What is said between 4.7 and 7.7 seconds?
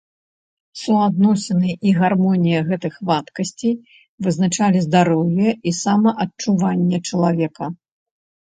здароўе і самаадчуванне чалавека.